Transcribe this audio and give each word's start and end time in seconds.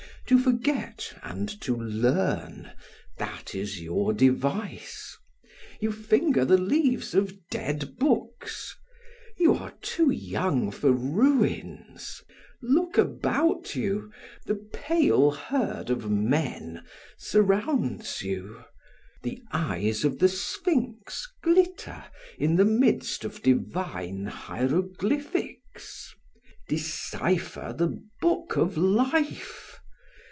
To 0.27 0.39
forget 0.39 1.13
and 1.23 1.49
to 1.59 1.75
learn, 1.75 2.71
that 3.17 3.53
is 3.53 3.81
your 3.81 4.13
device. 4.13 5.17
You 5.81 5.91
finger 5.91 6.45
the 6.45 6.57
leaves 6.57 7.13
of 7.13 7.33
dead 7.49 7.97
books; 7.97 8.73
you 9.35 9.53
are 9.55 9.73
too 9.81 10.09
young 10.09 10.71
for 10.71 10.93
ruins. 10.93 12.23
Look 12.61 12.97
about 12.97 13.75
you, 13.75 14.09
the 14.45 14.55
pale 14.71 15.31
herd 15.31 15.89
of 15.89 16.09
men 16.09 16.85
surrounds 17.17 18.21
you. 18.21 18.63
The 19.23 19.43
eyes 19.51 20.05
of 20.05 20.19
the 20.19 20.29
sphinx 20.29 21.27
glitter 21.43 22.05
in 22.37 22.55
the 22.55 22.63
midst 22.63 23.25
of 23.25 23.41
divine 23.43 24.27
hieroglyphics; 24.27 26.15
decipher 26.69 27.75
the 27.77 28.01
book 28.21 28.55
of 28.55 28.77
life! 28.77 29.67